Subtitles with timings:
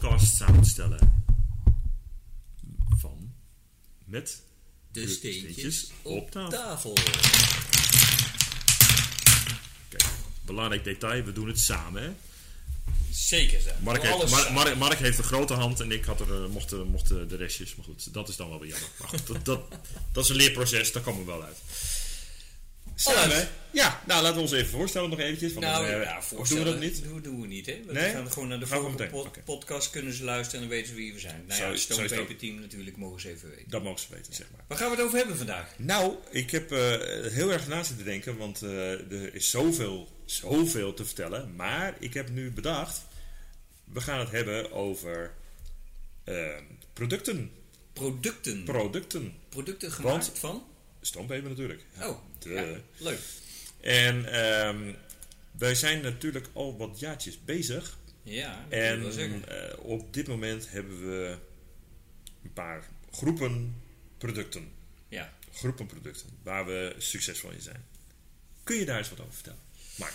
[0.00, 1.24] podcast samen te stellen
[2.98, 3.32] van
[4.04, 4.42] met
[4.92, 6.50] De steentjes op tafel.
[6.50, 6.94] tafel.
[9.88, 10.04] Kijk,
[10.42, 12.02] belangrijk detail, we doen het samen.
[12.02, 12.10] Hè?
[13.10, 13.76] Zeker zijn.
[13.82, 17.10] Mark, heeft, Mark, heeft een grote hand en ik had er, eh, mocht, eh, mocht
[17.10, 17.74] eh, de restjes.
[17.74, 18.88] Maar goed, dat is dan wel weer jammer.
[18.98, 19.60] Maar goed, dat, dat,
[20.12, 21.58] dat is een leerproces, daar komen we wel uit.
[23.00, 23.22] Samen?
[23.22, 23.46] Alles.
[23.72, 25.52] Ja, nou laten we ons even voorstellen nog eventjes.
[25.52, 27.02] Want Nou, dan, eh, ja, of doen we dat niet?
[27.02, 27.80] Doen, doen we niet, hè?
[27.86, 28.10] We Nee?
[28.12, 28.66] gaan gewoon naar de
[29.10, 29.40] pod- oké.
[29.44, 31.44] podcast, kunnen ze luisteren en dan weten ze wie we zijn.
[31.46, 33.70] Nou Zo ja, het het Stonepaper Team natuurlijk, mogen ze even weten.
[33.70, 34.64] Dat mogen ze weten, zeg maar.
[34.68, 35.74] Waar gaan we het over hebben vandaag?
[35.78, 36.78] Nou, ik heb eh,
[37.32, 41.56] heel erg na zitten denken, want eh, er is zoveel, zoveel te vertellen.
[41.56, 43.00] Maar ik heb nu bedacht,
[43.84, 45.32] we gaan het hebben over
[46.24, 46.48] eh,
[46.92, 47.50] producten.
[47.92, 48.64] Producten.
[48.64, 49.34] Producten.
[49.48, 50.64] Producten gemaakt Want- van?
[51.00, 51.84] Stoompeper natuurlijk.
[52.02, 53.18] Oh, ja, leuk.
[53.80, 54.92] En ehm,
[55.50, 57.98] wij zijn natuurlijk al wat jaartjes bezig.
[58.22, 61.38] Ja, dat En eh, op dit moment hebben we
[62.42, 63.82] een paar groepen
[64.18, 64.72] producten.
[65.08, 65.32] Ja.
[65.52, 67.84] Groepen producten waar we succesvol in zijn.
[68.62, 69.60] Kun je daar eens wat over vertellen?
[69.96, 70.14] Mark.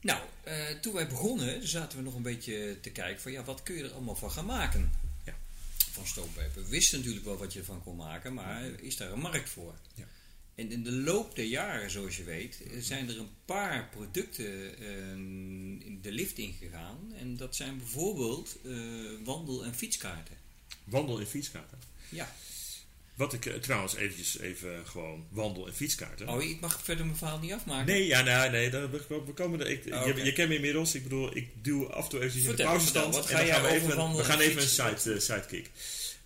[0.00, 3.62] Nou, eh, toen wij begonnen, zaten we nog een beetje te kijken van ja, wat
[3.62, 4.90] kun je er allemaal van gaan maken?
[5.24, 5.34] Ja.
[5.92, 6.62] Van stoompeper.
[6.62, 9.74] We wisten natuurlijk wel wat je ervan kon maken, maar is daar een markt voor?
[9.94, 10.04] Ja.
[10.56, 14.78] En in de loop der jaren, zoals je weet, eh, zijn er een paar producten
[14.78, 15.10] eh,
[15.86, 17.12] in de lift ingegaan.
[17.18, 18.72] En dat zijn bijvoorbeeld eh,
[19.24, 20.34] wandel- en fietskaarten.
[20.84, 21.78] Wandel- en fietskaarten.
[22.08, 22.32] Ja.
[23.14, 26.28] Wat ik eh, trouwens eventjes even gewoon wandel- en fietskaarten.
[26.28, 27.86] Oh, ik mag verder mijn verhaal niet afmaken.
[27.86, 29.66] Nee, ja, nee, nee dat- we, we komen er.
[29.70, 30.94] Ik, Oh, je, je kent me inmiddels.
[30.94, 33.14] Ik bedoel, ik duw af en toe eventjes in de pauzestand.
[33.14, 35.70] vertel, wat en dan gaan we even, we gaan en even een side, sidekick.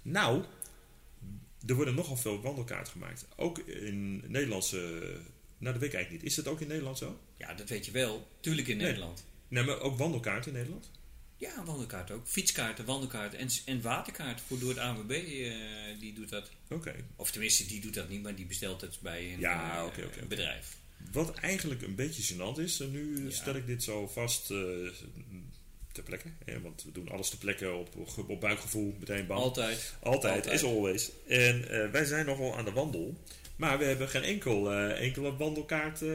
[0.02, 0.44] Nou,
[1.70, 3.26] er worden nogal veel wandelkaarten gemaakt.
[3.36, 4.76] Ook in Nederlandse.
[5.58, 6.22] Nou, dat weet ik eigenlijk niet.
[6.22, 7.20] Is dat ook in Nederland zo?
[7.36, 8.28] Ja, dat weet je wel.
[8.40, 8.86] Tuurlijk in Nee.
[8.86, 9.24] Nederland.
[9.48, 10.90] Nee, maar ook wandelkaarten in Nederland?
[11.36, 12.26] Ja, wandelkaart ook.
[12.26, 15.52] Fietskaarten, wandelkaarten en, en waterkaart voor door het ANWB, eh,
[16.00, 16.50] die doet dat.
[16.68, 16.94] Oké.
[17.16, 20.26] Of tenminste, die doet dat niet, maar die bestelt het bij een Ja, eh, oké.
[20.28, 20.76] bedrijf.
[21.12, 23.30] Wat eigenlijk een beetje gênant is, en nu Ja.
[23.30, 24.56] stel ik dit zo vast eh,
[26.04, 26.28] ter plekke.
[26.52, 27.88] Hè, want we doen alles ter plekke op,
[28.28, 29.36] op buikgevoel, meteen bam.
[29.36, 29.94] Altijd.
[30.02, 30.54] Altijd, Altijd.
[30.54, 31.10] is always.
[31.28, 33.14] En eh, wij zijn nogal aan de wandel.
[33.56, 36.10] Maar we hebben geen enkel, eh, enkele wandelkaart eh,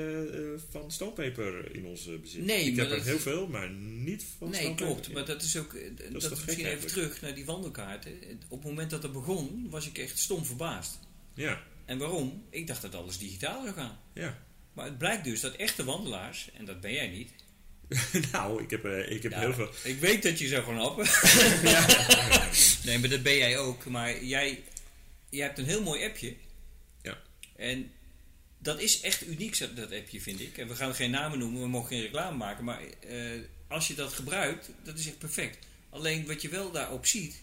[0.69, 2.45] van stoompeper in ons eh, bezit.
[2.45, 4.91] Nee, ik heb er dat- heel veel, maar niet van Nee, stoompeper.
[4.93, 5.13] klopt.
[5.13, 5.73] Maar dat is ook.
[5.73, 6.91] dat is gek misschien even eigenlijk?
[6.93, 8.11] terug naar die wandelkaarten.
[8.49, 10.99] Op het moment dat het begon, was ik echt stom verbaasd.
[11.33, 12.43] Ja, En waarom?
[12.49, 13.99] Ik dacht dat alles digitaal zou gaan.
[14.13, 14.43] ja.
[14.73, 17.31] Maar het blijkt dus dat echte wandelaars, en dat ben jij niet.
[18.31, 19.69] nou, ik heb, eh, ik heb Ja, heel veel...
[19.83, 21.05] Ik weet dat je zou gaan happen.
[21.69, 21.85] ja.
[22.85, 23.85] Nee, maar dat ben jij ook.
[23.85, 24.63] Maar jij,
[25.29, 26.33] jij hebt een heel mooi appje.
[27.01, 27.17] Ja.
[27.55, 27.91] En
[28.57, 30.57] dat is echt uniek, zo- dat appje, vind ik.
[30.57, 32.63] En we gaan geen namen noemen, we mogen geen reclame maken.
[32.63, 33.17] Maar eh,
[33.67, 35.57] als je dat gebruikt, dat is echt perfect.
[35.89, 37.41] Alleen wat je wel daarop ziet,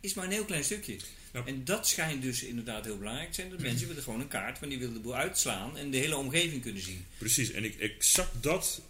[0.00, 0.96] is maar een heel klein stukje.
[1.32, 1.42] Ja.
[1.46, 3.50] En dat schijnt dus inderdaad heel belangrijk te zijn.
[3.50, 6.16] Dat mensen willen gewoon een kaart, want die willen de boel uitslaan en de hele
[6.16, 7.06] omgeving kunnen zien.
[7.18, 8.80] Precies, en ik, exact dat...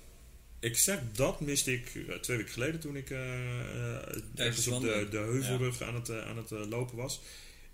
[0.60, 5.06] Exact dat miste ik eh, twee weken geleden toen ik eh eh, ergens op de,
[5.10, 7.20] de heuvelrug aan het, aan het lopen was.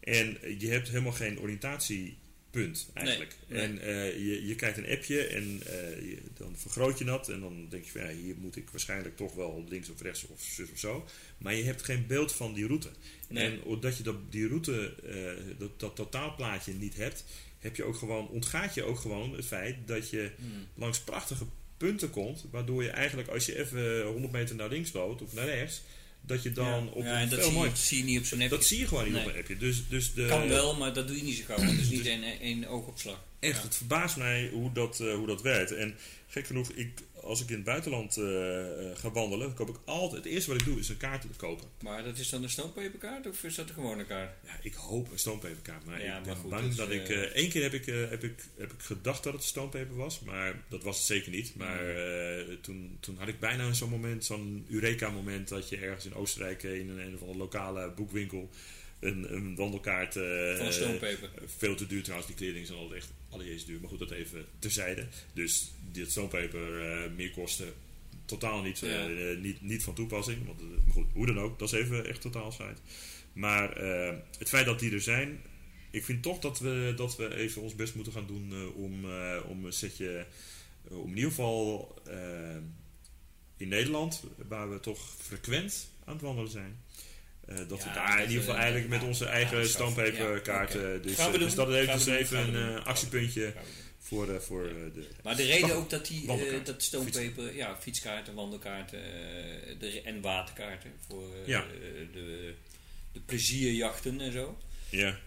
[0.00, 3.36] En je hebt helemaal geen oriëntatiepunt eigenlijk.
[3.46, 3.74] Nee, En
[4.24, 5.48] je, je kijkt een appje en
[6.08, 7.28] je- dan vergroot je dat.
[7.28, 10.26] En dan denk je van ja, hier moet ik waarschijnlijk toch wel links of rechts
[10.26, 11.06] of zus of zo.
[11.38, 12.88] Maar je hebt geen beeld van die route.
[13.28, 13.44] Nee.
[13.50, 14.94] En omdat je dat, die route,
[15.58, 17.24] dat, dat totaalplaatje niet hebt,
[17.58, 20.66] heb je ook gewoon, ontgaat je ook gewoon het feit dat je Hmm.
[20.74, 21.44] langs prachtige
[21.86, 22.44] punten komt.
[22.50, 25.82] Waardoor je eigenlijk als je even 100 meter naar links loopt of naar rechts,
[26.20, 26.90] dat je dan ja.
[26.90, 27.70] op ja, een en dat veel zie, mooi.
[27.70, 28.56] je, zie je niet op zo'n appje.
[28.56, 29.22] Dat zie je gewoon niet Nee.
[29.24, 29.56] op een appje.
[29.56, 31.56] Dus, dus de, Kan wel, maar dat doe je niet zo gauw.
[31.56, 33.24] want Het is niet één één oogopslag.
[33.40, 33.62] Echt, Ja.
[33.62, 35.72] het verbaast mij hoe dat, eh, hoe dat werkt.
[35.74, 35.94] En
[36.28, 40.24] gek genoeg, ik, als ik in het buitenland eh, eh, ga wandelen, koop ik altijd.
[40.24, 41.68] Het eerste wat ik doe is een kaart te kopen.
[41.82, 44.30] Maar dat is dan een stoompeperkaart of is dat een gewone kaart?
[44.44, 47.08] Ja, ik hoop een stoompeperkaart, maar Ja, ik maar ben goed, bang dus, dat ik...
[47.08, 50.20] eh, eh, één keer heb ik, heb, ik, heb ik gedacht dat het stoompeper was,
[50.20, 51.54] maar dat was het zeker niet.
[51.56, 51.80] Maar
[52.60, 56.88] toen, toen had ik bijna zo'n moment, zo'n Eureka-moment, dat je ergens in Oostenrijk in
[56.88, 58.50] een, een of andere lokale boekwinkel
[59.02, 60.16] een, een wandelkaart...
[60.16, 61.30] eh, Van stoompeper.
[61.58, 63.80] veel te duur trouwens, die kleding zijn altijd echt allerjezus duur.
[63.80, 65.06] Maar goed, dat even terzijde.
[65.32, 67.72] Dus dit stoompeper eh meer kosten
[68.24, 69.38] totaal niet, eh, Ja.
[69.38, 70.46] niet, niet van toepassing.
[70.46, 72.80] Want, maar goed, hoe dan ook, dat is even echt totaal site.
[73.32, 73.76] Maar
[74.38, 75.40] het feit dat die er zijn,
[75.90, 79.04] ik vind toch dat we, dat we even ons best moeten gaan doen om,
[79.48, 80.26] om een setje,
[80.88, 81.94] om in ieder geval
[83.56, 86.80] in Nederland, waar we toch frequent aan het wandelen zijn.
[87.46, 89.70] Eh, dat Ja, we daar in ieder geval we- eigenlijk met onze eigen schaffen.
[89.70, 90.80] stoompeperkaarten.
[90.92, 93.52] Ja, dus, eh, dus dat is Gaan even, een eh, actiepuntje.
[93.98, 95.08] Voor, eh, voor eh, de...
[95.22, 100.20] Maar de reden ook dat die eh, dat stoompeper, ja, fietskaarten, wandelkaarten eh, de, en
[100.20, 101.64] waterkaarten voor eh, Ja.
[102.12, 102.54] de,
[103.12, 104.58] de plezierjachten en zo.
[104.90, 105.18] Ja,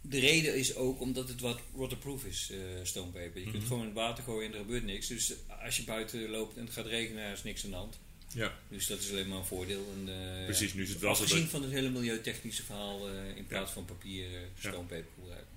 [0.00, 3.38] De reden is ook omdat het wat waterproof is, eh, stoompeper.
[3.40, 3.66] Je kunt Mhm.
[3.66, 5.06] gewoon in het water gooien en er gebeurt niks.
[5.06, 5.32] Dus
[5.64, 7.98] als je buiten loopt en het gaat regenen, is niks aan de hand.
[8.36, 9.92] Ja, Dus dat is alleen maar een voordeel.
[9.96, 10.74] En, eh, precies.
[10.74, 11.48] Nu is het wel Afgezien dat...
[11.50, 15.54] van het hele milieutechnische verhaal, eh, in plaats van papier eh, stoompeper gebruiken.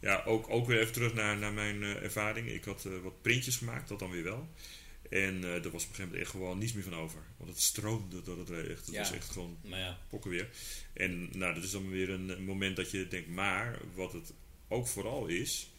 [0.00, 2.48] Ja, ook, ook weer even terug naar, naar mijn ervaring.
[2.48, 4.48] Ik had wat printjes gemaakt, dat dan weer wel.
[5.10, 7.22] En er was op een gegeven moment echt gewoon niets meer van over.
[7.36, 8.86] Want het stroomde door het echt.
[8.86, 9.00] Het Ja.
[9.00, 10.48] was echt gewoon ja, pokken weer.
[10.92, 14.32] En nou, dat is dan weer een moment dat je denkt, maar wat het
[14.68, 15.70] ook vooral is,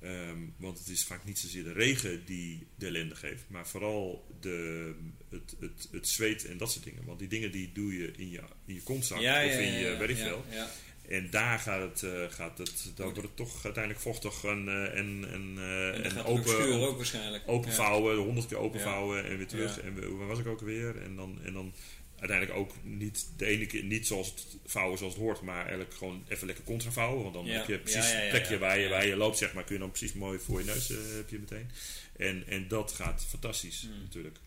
[0.00, 4.26] ehm, want het is vaak niet zozeer de regen die de ellende geeft, maar vooral
[4.40, 4.94] de,
[5.28, 7.04] het, het, het zweet en dat soort dingen.
[7.04, 9.72] Want die dingen die doe je in je, in je kontzak ja, of ja, in
[9.72, 10.44] je ja, werkveld.
[10.50, 10.70] ja, ja.
[11.10, 14.98] En daar gaat het, eh, gaat het dan wordt het toch uiteindelijk vochtig en, eh,
[14.98, 17.42] en, en, eh, En en open, ook waarschijnlijk.
[17.46, 19.80] openvouwen, honderd keer openvouwen en weer terug.
[19.80, 21.02] En waar was ik ook weer?
[21.02, 21.72] En dan, en dan
[22.20, 25.94] uiteindelijk ook niet de ene keer niet zoals het vouwen zoals het hoort, maar eigenlijk
[25.94, 27.22] gewoon even lekker contra vouwen.
[27.22, 27.52] Want dan Ja.
[27.58, 29.80] heb je precies ja, het plekje waar je, waar je loopt, zeg maar, kun je
[29.80, 31.70] dan precies mooi voor je neus eh, heb je meteen.
[32.16, 34.00] En, en dat gaat fantastisch Hmm.
[34.02, 34.38] natuurlijk.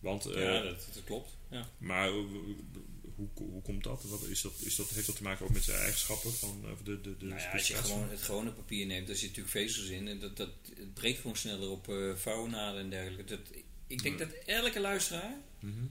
[0.00, 1.36] Want, eh, Ja, dat, dat klopt.
[1.50, 1.68] Ja.
[1.78, 2.26] maar hoe,
[3.16, 4.02] hoe, hoe komt dat?
[4.04, 4.88] Wat is dat, is dat?
[4.90, 7.50] Heeft dat te maken ook met zijn eigenschappen van eh, de, de, de Nou ja,
[7.52, 10.08] als je gewoon het gewone papier neemt, daar zit natuurlijk vezels in.
[10.08, 13.24] En dat, dat, het breekt gewoon sneller op eh vouwnaden en dergelijke.
[13.24, 13.40] Dat,
[13.86, 14.24] ik denk Ja.
[14.24, 15.36] dat elke luisteraar...
[15.60, 15.84] Mhm.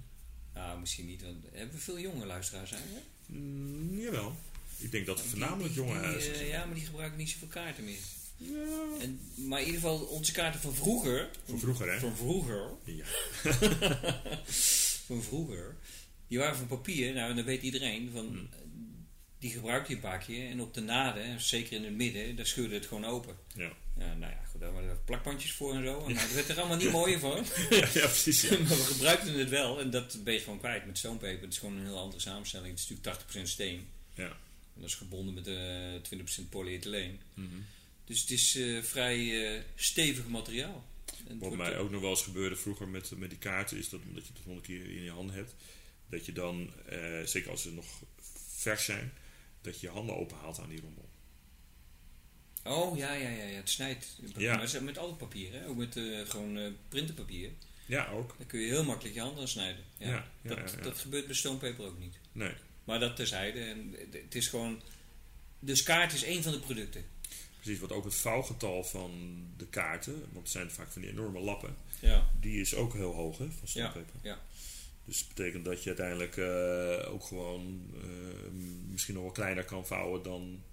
[0.58, 3.06] Nou, misschien niet, want hebben we veel jonge luisteraars eigenlijk?
[3.26, 4.36] Mm, jawel.
[4.78, 6.34] Ik denk dat Die- voornamelijk jonge huizen.
[6.34, 7.98] eh, Ja, maar die gebruiken niet zoveel kaarten meer.
[8.38, 8.56] Ja.
[9.02, 11.30] En, maar in ieder geval, onze kaarten van vroeger...
[11.46, 12.00] Van vroeger, hè?
[12.00, 12.70] Van vroeger...
[12.84, 13.06] Ja.
[15.08, 15.76] van vroeger...
[16.28, 17.14] Die waren van papier.
[17.14, 18.26] Nou, en dan weet iedereen van...
[18.26, 18.50] Hmm.
[19.40, 20.50] Die gebruikte je een paar keer.
[20.50, 23.36] En op de naden, zeker in het midden, daar scheurde het gewoon open.
[23.56, 23.72] Ja.
[24.00, 25.98] Ja, nou ja, goed, daar waren er plakbandjes voor en zo.
[26.06, 27.46] En nou, dat werd er allemaal niet mooier van.
[27.70, 28.42] ja, precies.
[28.42, 28.50] Ja.
[28.68, 29.80] maar we gebruikten het wel.
[29.80, 31.42] En dat ben je gewoon kwijt met stoompeper.
[31.44, 32.70] Het is gewoon een heel andere samenstelling.
[32.70, 33.88] Het is natuurlijk 80% steen.
[34.14, 34.28] Ja.
[34.74, 37.20] En dat is gebonden met eh 20% polyethyleen.
[38.06, 40.86] Dus het is eh, vrij eh, stevig materiaal.
[41.28, 44.00] En Wat mij ook- nog wel eens gebeurde vroeger met, met die kaarten, is dat,
[44.14, 45.54] dat je het een keer in je hand hebt,
[46.10, 47.86] dat je dan, eh, zeker als ze nog
[48.56, 49.14] vers zijn,
[49.62, 51.07] dat je je handen openhaalt aan die rommel.
[52.68, 53.56] Oh, ja, ja, ja, ja.
[53.56, 54.18] Het snijdt.
[54.38, 54.56] Ja.
[54.56, 55.68] Maar het met al het papier, hè?
[55.68, 57.50] Ook met eh, gewoon eh printerpapier.
[57.86, 58.36] Ja, ook.
[58.38, 59.84] Dan kun je heel makkelijk je handen aan snijden.
[59.98, 60.08] Ja.
[60.08, 62.16] Ja, ja, dat, dat gebeurt bij stoompeper ook niet.
[62.32, 62.54] Nee.
[62.84, 63.60] Maar dat terzijde.
[63.60, 64.82] En het is gewoon...
[65.60, 67.06] Dus kaart is één van de producten.
[67.60, 69.12] Precies, wat ook het vouwgetal van
[69.58, 72.30] de kaarten, want het zijn vaak van die enorme lappen, Ja.
[72.40, 74.20] die is ook heel hoog hè, van stoompeper.
[74.22, 74.42] ja.
[75.06, 77.82] Dus dat betekent dat je uiteindelijk eh, ook gewoon
[78.92, 80.64] misschien nog wel kleiner kan vouwen dan,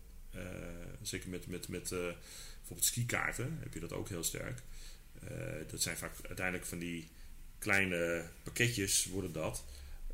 [1.02, 1.98] zeker met, met, met eh,
[2.56, 4.58] bijvoorbeeld skikaarten heb je dat ook heel sterk.
[5.22, 5.28] Eh,
[5.70, 7.08] dat zijn vaak uiteindelijk van die
[7.58, 9.64] kleine pakketjes worden dat.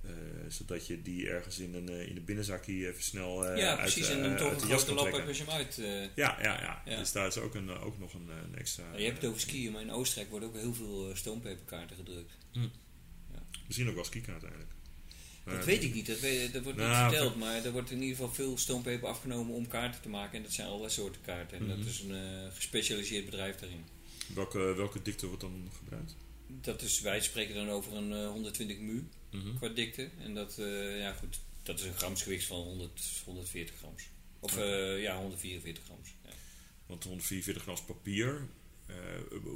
[0.04, 0.10] eh,
[0.48, 3.80] zodat je die ergens in een, eh, in de binnenzakje even snel eh, ja, uit,
[3.80, 4.08] precies.
[4.08, 5.78] eh, en dan toch uit een grote lap heb je hem uit...
[5.78, 6.96] eh, Ja, ja, ja, Ja.
[6.98, 8.96] Dus daar is ook, een, ook nog een, eh, een extra.
[8.96, 12.32] je hebt het over skiën, maar in Oostenrijk worden ook heel veel eh, stoompeperkaarten gedrukt.
[13.66, 14.72] Misschien ook wel skikaart eigenlijk.
[15.44, 18.00] Dat weet ik niet, dat, weet, dat wordt niet Nou, verteld, maar er wordt in
[18.00, 20.36] ieder geval veel stoompeper afgenomen om kaarten te maken.
[20.36, 21.58] En dat zijn allerlei soorten kaarten.
[21.58, 21.76] En Mhm.
[21.78, 23.84] dat is een eh, gespecialiseerd bedrijf daarin.
[24.34, 26.16] Welke, welke dikte wordt dan gebruikt?
[26.46, 29.56] Dat is, wij spreken dan over een eh, 120 mu Mhm.
[29.56, 30.10] qua dikte.
[30.18, 34.02] En dat, eh, ja goed, dat is een gramsgewicht van 100, 140 grams.
[34.40, 36.08] Of eh, ja, 144 grams.
[36.24, 36.30] Ja.
[36.86, 38.48] Want 144 grams papier,
[38.86, 38.94] eh,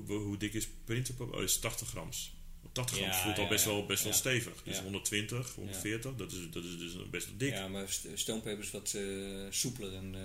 [0.06, 1.34] hoe- hoe dik is printerpapier?
[1.34, 2.33] Oh, is 80 grams.
[2.64, 4.62] Want 80 grams Ja, voelt al best wel, best wel stevig.
[4.64, 4.82] Dus Ja.
[4.82, 7.52] 120, 140, dat, is, dat is dus best wel dik.
[7.52, 9.02] Ja, maar st- stoompeper is wat eh,
[9.50, 10.20] soepeler en eh,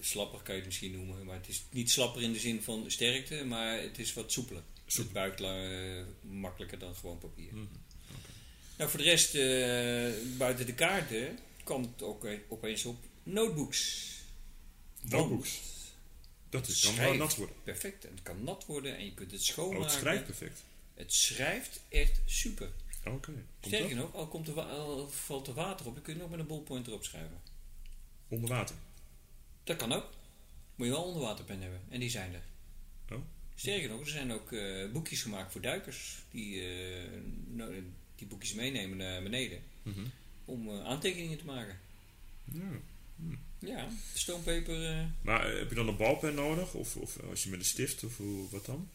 [0.00, 1.24] slapper kan je het misschien noemen.
[1.26, 4.62] Maar het is niet slapper in de zin van sterkte, maar het is wat soepeler.
[4.86, 5.02] Soepel.
[5.04, 7.52] Het buigt la- makkelijker dan gewoon papier.
[7.52, 7.64] Mhm.
[8.76, 14.10] Nou, voor de rest, eh, buiten de kaarten, kwam het ook eh, opeens op notebooks.
[15.02, 15.60] Notebooks.
[16.50, 17.56] Dat is, kan wel nat worden.
[17.64, 18.04] Perfect.
[18.04, 19.82] En het kan nat worden en je kunt het Oh, schoonmaken.
[19.82, 20.62] het schrijft perfect.
[21.02, 22.70] Het schrijft echt super.
[23.04, 23.32] Oké.
[23.60, 26.30] Komt Sterker nog, al, komt er al valt er water op, dan kun je nog
[26.30, 27.40] met een ballpoint erop schrijven.
[28.28, 28.76] Onder water.
[29.64, 30.10] Dat kan ook.
[30.74, 31.80] Moet je wel een onderwaterpen hebben.
[31.88, 32.42] En die zijn er.
[33.16, 33.22] Oh.
[33.54, 36.22] Sterker nog, er zijn ook eh, boekjes gemaakt voor duikers.
[36.30, 37.10] Die eh,
[37.46, 37.72] no-
[38.16, 39.62] die boekjes meenemen naar beneden.
[39.82, 40.04] Mhm.
[40.44, 41.78] Om eh, aantekeningen te maken.
[42.44, 42.80] Ja.
[43.58, 45.08] Ja, stoompeper.
[45.22, 46.74] Maar heb je dan een balpen nodig?
[46.74, 48.88] Of, of als je met een stift, of hoe, wat dan?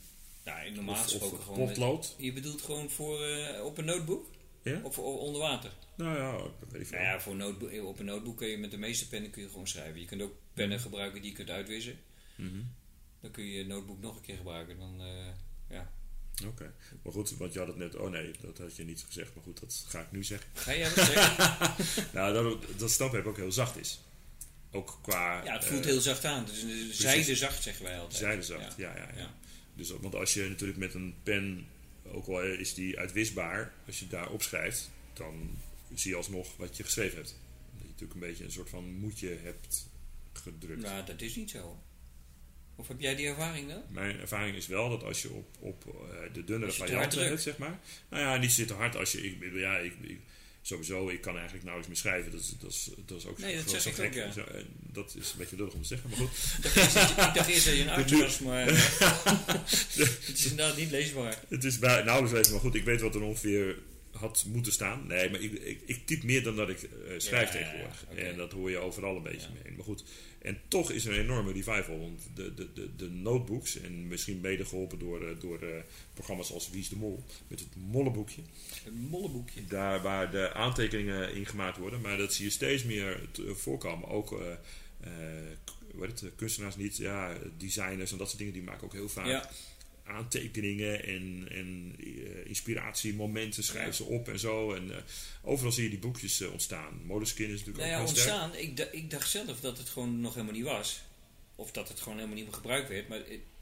[0.47, 1.67] Nou, normaal gesproken gewoon.
[1.67, 2.15] potlood?
[2.17, 4.29] je bedoelt gewoon voor eh, op een notebook?
[4.61, 4.79] Ja?
[4.83, 5.71] Of onder water?
[5.95, 6.89] Nou ja, weet ik.
[6.89, 9.49] Nou ja, voor notebook, op een notebook kun je met de meeste pennen kun je
[9.49, 9.99] gewoon schrijven.
[9.99, 11.99] Je kunt ook pennen gebruiken die je kunt uitwissen.
[12.35, 12.61] Mhm.
[13.21, 14.77] dan kun je je notebook nog een keer gebruiken.
[14.79, 15.27] Dan, eh,
[15.69, 15.91] ja.
[16.45, 16.73] Oké.
[17.03, 17.95] Maar goed, want je had het net...
[17.95, 19.35] Oh nee, dat had je niet gezegd.
[19.35, 20.49] Maar goed, dat ga ik nu zeggen.
[20.53, 21.75] Ga jij dat zeggen?
[22.13, 23.99] Nou, dat, dat stampeper ook heel zacht is.
[24.71, 25.43] Ook qua...
[25.43, 26.45] ja, het voelt eh, heel zacht aan.
[26.45, 26.65] Dus
[26.99, 28.19] zijde zacht zeggen wij altijd.
[28.19, 29.17] Zijdezacht, ja, ja, ja.
[29.17, 29.35] Ja.
[29.77, 31.67] Dus, want als je natuurlijk met een pen,
[32.11, 35.57] ook al is die uitwisbaar, als je daar opschrijft, dan
[35.93, 37.27] zie je alsnog wat je geschreven hebt.
[37.73, 39.89] Dat je natuurlijk een beetje een soort van moedje hebt
[40.33, 40.81] gedrukt.
[40.81, 41.79] Nou, dat is niet zo.
[42.75, 43.81] Of heb jij die ervaring dan?
[43.89, 47.57] Mijn ervaring is wel dat als je op, op eh, de dunnere varianten hebt, zeg
[47.57, 47.79] maar.
[48.09, 49.21] Nou ja, niet zit te hard als je.
[49.21, 50.19] Ik, ja, ik, ik-
[50.67, 52.31] sowieso, ik kan eigenlijk nauwelijks meer schrijven.
[52.31, 54.05] Dat, is- dat, is, dat is ook Nee, dat zeg ik gek.
[54.05, 54.31] ook, ja.
[54.31, 54.43] Zo,
[54.91, 56.29] dat is een beetje lullig om te zeggen, maar goed.
[56.57, 58.75] Ik dacht eerst dat je, ik dacht eerst dat je een arts was, maar eh,
[59.95, 61.39] het is inderdaad niet leesbaar.
[61.47, 63.77] Het is bij, nauwelijks weten, maar goed, ik weet wat er ongeveer
[64.11, 65.07] had moeten staan.
[65.07, 67.71] Nee, maar ik, ik, ik typ meer dan dat ik eh, schrijf Ja, ja, ja,
[67.71, 68.05] tegenwoordig.
[68.15, 69.73] En dat hoor je overal een beetje mee.
[69.75, 70.03] Maar goed,
[70.47, 71.99] en toch is er een enorme revival.
[71.99, 75.81] Want de, de, de, de notebooks, en misschien mede geholpen door, eh, door eh,
[76.13, 78.41] programma's als Wie is de Mol, met het mollenboekje.
[78.85, 79.65] Een molleboekje.
[79.65, 82.01] Daar waar de aantekeningen in gemaakt worden.
[82.01, 84.09] Maar dat zie je steeds meer te- voorkomen.
[84.09, 84.51] Ook eh,
[84.99, 85.09] eh,
[85.99, 89.25] heet het, kunstenaars niet, ja, designers en dat soort dingen, die maken ook heel vaak
[89.27, 89.49] Ja,
[90.07, 94.73] aantekeningen en, en eh, inspiratiemomenten schrijven ze op en zo.
[94.73, 94.97] En eh,
[95.41, 97.01] overal zie je die boekjes eh, ontstaan.
[97.05, 98.41] Modeskin is natuurlijk nou ja, ook heel sterk.
[98.41, 98.61] ontstaan.
[98.61, 101.01] Ik, ik dacht zelf dat het gewoon nog helemaal niet was.
[101.55, 103.07] Of dat het gewoon helemaal niet meer gebruikt werd.
[103.07, 103.19] Maar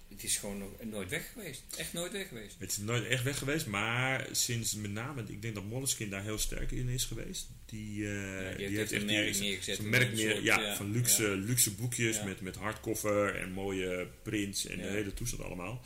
[0.09, 1.63] het, is gewoon nog, nooit weg geweest.
[1.77, 2.55] Echt nooit weg geweest.
[2.57, 6.23] Het is nooit echt weg geweest, maar sinds met name, ik denk dat Moleskine daar
[6.23, 7.47] heel sterk in is geweest.
[7.65, 9.77] Die, eh, die heeft echt een merk neergezet.
[9.77, 14.65] Een merk soort, ja, ja, van luxe, luxe boekjes met, met hardcover en mooie prints
[14.65, 15.85] en de hele toestand allemaal.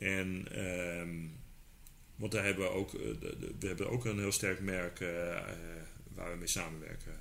[0.00, 1.16] En, ehm,
[2.16, 3.00] want daar hebben we ook, eh,
[3.58, 5.44] we hebben ook een heel sterk merk eh, eh,
[6.14, 7.18] waar we mee samenwerken.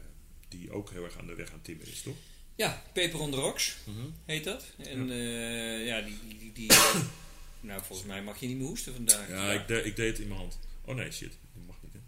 [0.48, 2.16] Die ook heel erg aan de weg aan timmeren is, toch?
[2.56, 3.78] Ja, Paper on the Rocks
[4.26, 4.66] heet dat.
[4.78, 6.18] En ja, ja die...
[6.40, 6.68] die, die,
[7.62, 9.30] nou, volgens mij mag je niet meer hoesten vandaag.
[9.30, 10.60] Ja, Ik, de- ik deed het in mijn hand.
[10.86, 11.38] Oh nee, shit.
[11.54, 12.00] Dat mag niet, hè.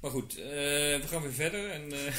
[0.00, 1.70] Maar goed, eh, we gaan weer verder.
[1.70, 2.14] En, eh,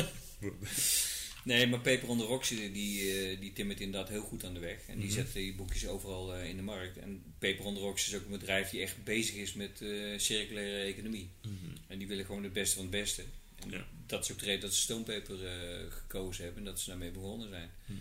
[1.44, 4.54] nee, maar Paper on the Rocks, die, die, eh, die timmert inderdaad heel goed aan
[4.54, 4.78] de weg.
[4.88, 5.14] En die Mhm.
[5.14, 6.96] zet die boekjes overal eh, in de markt.
[6.98, 10.18] En Paper on the Rocks is ook een bedrijf die echt bezig is met eh,
[10.18, 11.28] circulaire economie.
[11.42, 11.54] Mhm.
[11.86, 13.24] En die willen gewoon het beste van het beste.
[13.56, 13.86] En Ja.
[14.06, 17.10] dat is ook de reden dat ze stoompeper eh, gekozen hebben en dat ze daarmee
[17.10, 17.70] begonnen zijn.
[17.86, 17.92] Hm.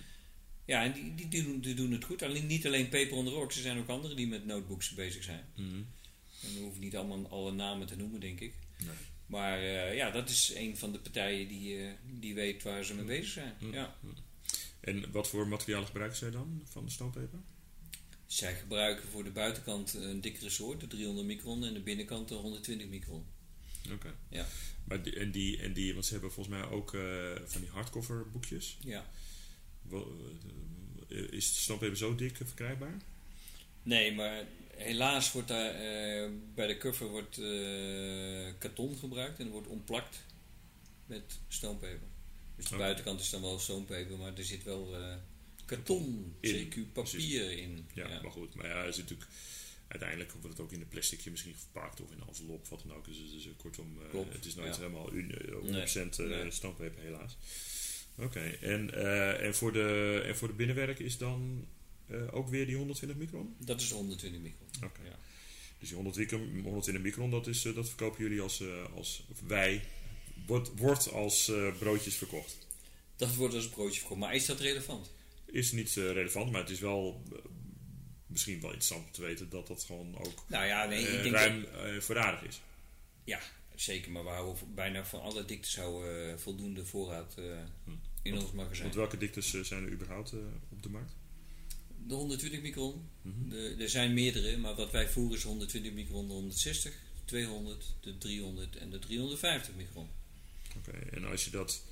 [0.65, 2.21] Ja, en die, die, die doen, die doen het goed.
[2.21, 5.23] Alleen, niet alleen Paper on the Rocks, er zijn ook anderen die met notebooks bezig
[5.23, 5.45] zijn.
[5.55, 5.75] Mhm.
[6.43, 8.53] En we hoeven niet allemaal alle namen te noemen, denk ik.
[8.77, 8.89] Nee.
[9.25, 12.93] Maar eh, ja, dat is een van de partijen die, eh, die weet waar ze
[12.93, 13.53] mee bezig zijn.
[13.59, 13.73] Hm.
[13.73, 13.95] Ja.
[14.79, 17.39] En wat voor materialen gebruiken zij dan van de stoompeper?
[18.25, 22.35] Zij gebruiken voor de buitenkant een dikkere soort, de 300 micron, en de binnenkant de
[22.35, 23.25] 120 micron.
[23.91, 24.15] Oké.
[24.29, 24.47] Ja.
[24.83, 27.01] Maar die, en, die, en die, want ze hebben volgens mij ook eh,
[27.45, 28.77] van die hardcover boekjes.
[28.81, 29.09] Ja.
[31.07, 32.97] Is de zo dik verkrijgbaar?
[33.83, 34.43] Nee, maar
[34.75, 40.23] helaas wordt daar eh, bij de cover wordt, eh, karton gebruikt en wordt ontplakt
[41.05, 42.07] met stoompeper.
[42.55, 42.83] Dus de Oké.
[42.83, 45.15] buitenkant is dan wel stoompeper, maar er zit wel eh,
[45.65, 47.85] karton, In, CQ papier in.
[47.93, 48.21] Ja, Ja.
[48.21, 48.55] maar goed.
[48.55, 49.29] Maar ja, zit natuurlijk,
[49.87, 52.97] uiteindelijk wordt het ook in een plasticje misschien verpakt of in een envelop, wat dan
[52.97, 53.05] ook.
[53.05, 54.81] Dus, dus kortom, Klopt, het is nooit ja.
[54.81, 56.51] helemaal un- eh, 100% Nee, nee.
[56.51, 57.37] stoompeper helaas.
[58.17, 58.93] Oké, en,
[59.39, 61.67] en, voor de, en voor de binnenwerk is dan
[62.07, 63.55] eh, ook weer die 120 micron?
[63.59, 64.67] Dat is de 120 micron.
[64.83, 65.01] Oké.
[65.03, 65.15] Ja.
[65.79, 69.39] Dus die 120, 120 micron, dat, is, eh, dat verkopen jullie als, eh, als of
[69.47, 69.83] wij,
[70.45, 72.57] wordt, wordt als broodjes verkocht.
[73.15, 74.19] Dat wordt als broodje verkocht.
[74.19, 75.11] Maar is dat relevant?
[75.45, 77.23] Is niet relevant, maar het is wel
[78.27, 81.35] misschien wel interessant om te weten dat dat gewoon ook Nou ja, nee, ik denk
[81.35, 82.61] ruim eh, voorradig is.
[83.23, 83.39] Ja,
[83.75, 84.11] zeker.
[84.11, 87.91] Maar we houden bijna van alle diktes houden voldoende voorraad Hm.
[88.21, 88.81] in Want- ons magazijn.
[88.83, 90.33] Want welke diktes zijn er überhaupt
[90.69, 91.15] op de markt?
[92.07, 93.49] De 120 micron, Mhm.
[93.49, 96.93] de, er zijn meerdere, maar wat wij voeren is 120 micron, de 160,
[97.25, 100.07] 200, de 300 en de 350 micron.
[100.77, 101.83] Oké, en als je dat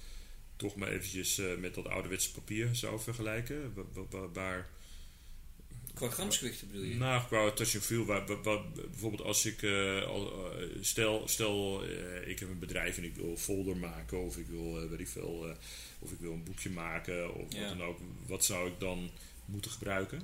[0.56, 4.70] toch maar eventjes eh, met dat ouderwetse papier zou vergelijken, wa- wa- wa- waar,
[5.94, 6.96] Qua gramsgewichten bedoel je?
[6.96, 11.28] nou, qua touch and feel, waar, waar- waar- bijvoorbeeld als ik, eh, al, eh, stel,
[11.28, 11.84] stel
[12.26, 15.08] ik heb een bedrijf en ik wil een folder maken of ik wil, weet ik
[15.08, 15.56] veel,
[16.00, 17.60] of ik wil een boekje maken of Ja.
[17.60, 19.10] wat dan ook, wat zou ik dan
[19.52, 20.22] moeten gebruiken?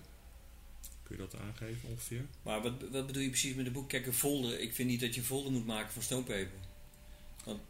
[1.04, 2.26] Kun je dat aangeven ongeveer?
[2.42, 3.90] Maar wat, wat bedoel je precies met een boek?
[3.90, 4.60] Kijk, een folder.
[4.60, 6.60] Ik vind niet dat je een folder moet maken van stoompeper.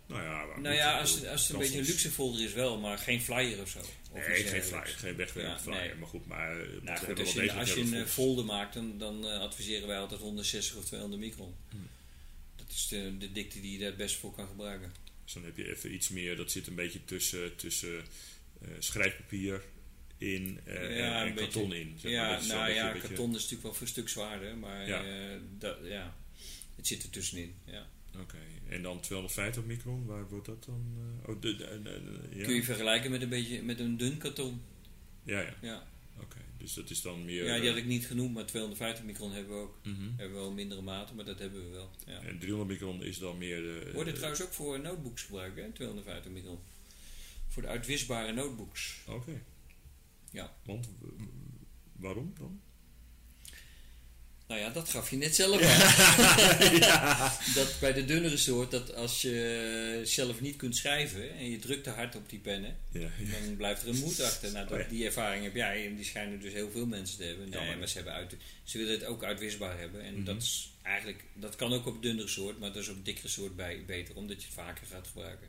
[0.07, 2.79] Nou ja, Nou ja, als, het- als het een beetje een luxe folder is wel,
[2.79, 3.79] maar geen flyer of zo.
[4.11, 5.87] Of Nee, geen flyer, geen wegwerkende Ja, flyer.
[5.87, 5.95] nee.
[5.95, 9.27] Maar goed, maar eh, Nou goed, als je, als een eh, folder maakt, dan, dan
[9.27, 11.53] eh, adviseren wij altijd 160 of 200 micron.
[11.69, 11.87] Hmm.
[12.55, 14.91] Dat is de, de dikte die je daar het best voor kan gebruiken.
[15.23, 17.97] Dus dan heb je even iets meer, dat zit een beetje tussen, tussen
[18.61, 19.61] eh, schrijfpapier
[20.17, 21.49] in eh, Ja, en beetje.
[21.51, 21.95] karton in.
[21.99, 24.87] Zeg ja, nou beetje- ja, beetje- karton is natuurlijk wel voor een stuk zwaarder, maar
[24.87, 25.03] Ja.
[25.03, 26.15] eh, dat, ja,
[26.75, 27.55] het zit er tussenin.
[27.65, 27.87] Ja.
[28.21, 28.37] Oké,
[28.69, 30.83] en dan 250 micron, waar wordt dat dan?
[31.23, 32.43] eh, oh, de, de- de- de- ja.
[32.45, 34.61] Kun je vergelijken met een beetje met een dun karton.
[35.23, 35.87] Ja, ja, Ja,
[36.19, 36.37] oké.
[36.57, 37.45] Dus dat is dan meer...
[37.45, 39.79] ja die eh, had ik niet genoemd, maar 250 micron hebben we ook.
[39.83, 40.01] mhm.
[40.17, 41.91] Hebben we wel mindere maten, maar dat hebben we wel.
[42.05, 42.21] Ja.
[42.21, 43.79] En 300 micron is dan meer de...
[43.83, 45.71] Wordt het eh, trouwens ook voor notebooks gebruikt, hè?
[45.71, 46.59] 250 micron.
[47.47, 48.97] Voor de uitwisbare notebooks.
[49.07, 49.41] Oké.
[50.37, 50.53] Ja.
[50.65, 50.87] Want,
[51.95, 52.61] waarom dan?
[54.47, 57.31] Nou ja, dat gaf je net zelf aan.
[57.55, 61.83] Dat bij de dunnere soort, dat als je zelf niet kunt schrijven en je drukt
[61.83, 63.39] te hard op die pennen, Ja, ja.
[63.45, 64.51] dan blijft er een moed achter.
[64.51, 64.89] Nou, dat, Oh ja.
[64.89, 67.49] Die ervaring heb jij en die schijnen dus heel veel mensen te hebben.
[67.51, 70.01] Ja, Nee, maar- maar ze, hebben uit, ze willen het ook uitwisbaar hebben.
[70.01, 70.23] En Mhm.
[70.23, 73.55] dat is eigenlijk, dat kan ook op dunnere soort, maar dat is op dikkere soort
[73.55, 75.47] bij, beter, omdat je het vaker gaat gebruiken.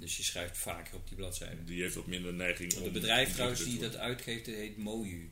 [0.00, 1.64] Dus je schrijft vaker op die bladzijde.
[1.64, 2.92] Die heeft wat minder neiging Het om...
[2.92, 5.30] bedrijf trouwens die dat uitgeeft, dat heet Moju.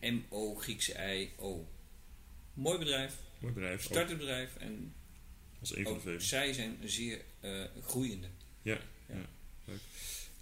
[0.00, 1.68] Een M-O, Griekse I-O.
[2.54, 3.74] Mooi bedrijf, Mooi bedrijf.
[3.84, 4.94] Ook startend bedrijf en
[5.60, 6.20] als een van de ook vele.
[6.20, 8.26] zij zijn zeer eh, groeiende.
[8.62, 9.14] Ja, Ja.
[9.14, 9.28] ja.
[9.64, 9.78] Leuk.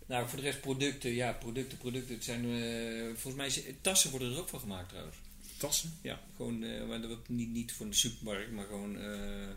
[0.07, 2.15] Nou, voor de rest producten, ja, producten, producten.
[2.15, 5.17] Het zijn, eh, volgens mij, is- tassen worden er ook van gemaakt trouwens.
[5.57, 5.99] Tassen?
[6.03, 9.49] Ja, gewoon, eh, maar dat wordt niet, niet voor de supermarkt, maar gewoon eh,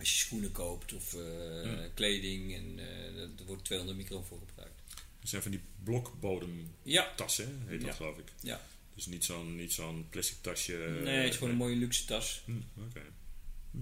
[0.00, 1.88] als je schoenen koopt of eh, Ja.
[1.94, 2.54] kleding.
[2.54, 4.80] En eh, dat- er wordt 200 micron voor gebruikt.
[5.20, 7.94] Dat zijn van die blokbodem Ja, tassen, heet dat Ja.
[7.94, 8.32] geloof ik.
[8.40, 8.66] Ja.
[8.94, 10.84] Dus niet zo'n niet zo'n plastic tasje.
[10.84, 12.42] eh, nee, het is gewoon een mooie luxe tas.
[12.44, 12.52] Hm,
[12.88, 13.02] Oké.
[13.70, 13.78] Hm.